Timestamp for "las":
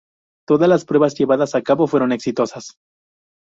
0.67-0.83